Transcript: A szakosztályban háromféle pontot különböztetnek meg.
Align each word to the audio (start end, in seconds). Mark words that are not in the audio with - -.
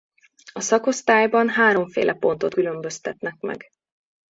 A 0.53 0.59
szakosztályban 0.61 1.49
háromféle 1.49 2.13
pontot 2.13 2.53
különböztetnek 2.53 3.37
meg. 3.39 3.69